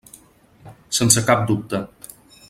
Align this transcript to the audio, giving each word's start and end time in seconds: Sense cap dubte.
Sense 0.99 1.23
cap 1.29 1.45
dubte. 1.51 1.83